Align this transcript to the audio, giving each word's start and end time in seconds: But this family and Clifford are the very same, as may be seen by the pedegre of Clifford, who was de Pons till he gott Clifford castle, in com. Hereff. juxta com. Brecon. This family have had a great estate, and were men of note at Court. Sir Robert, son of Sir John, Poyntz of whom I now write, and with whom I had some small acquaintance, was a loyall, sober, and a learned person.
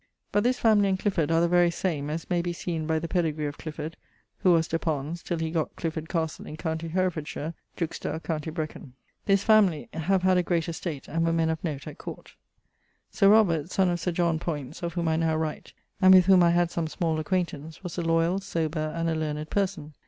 But 0.31 0.43
this 0.43 0.57
family 0.57 0.89
and 0.89 0.97
Clifford 0.97 1.29
are 1.31 1.41
the 1.41 1.47
very 1.47 1.69
same, 1.69 2.09
as 2.09 2.27
may 2.27 2.41
be 2.41 2.53
seen 2.53 2.87
by 2.87 2.97
the 2.97 3.07
pedegre 3.07 3.47
of 3.47 3.59
Clifford, 3.59 3.97
who 4.39 4.49
was 4.51 4.67
de 4.67 4.79
Pons 4.79 5.21
till 5.21 5.37
he 5.37 5.51
gott 5.51 5.75
Clifford 5.75 6.09
castle, 6.09 6.47
in 6.47 6.57
com. 6.57 6.79
Hereff. 6.79 7.53
juxta 7.75 8.19
com. 8.23 8.39
Brecon. 8.51 8.93
This 9.27 9.43
family 9.43 9.89
have 9.93 10.23
had 10.23 10.37
a 10.39 10.41
great 10.41 10.67
estate, 10.67 11.07
and 11.07 11.23
were 11.23 11.31
men 11.31 11.51
of 11.51 11.63
note 11.63 11.85
at 11.85 11.99
Court. 11.99 12.33
Sir 13.11 13.29
Robert, 13.29 13.69
son 13.69 13.89
of 13.89 13.99
Sir 13.99 14.11
John, 14.11 14.39
Poyntz 14.39 14.81
of 14.81 14.95
whom 14.95 15.07
I 15.07 15.17
now 15.17 15.37
write, 15.37 15.71
and 16.01 16.15
with 16.15 16.25
whom 16.25 16.41
I 16.41 16.49
had 16.49 16.71
some 16.71 16.87
small 16.87 17.19
acquaintance, 17.19 17.83
was 17.83 17.99
a 17.99 18.01
loyall, 18.01 18.39
sober, 18.41 18.91
and 18.95 19.07
a 19.07 19.13
learned 19.13 19.51
person. 19.51 19.93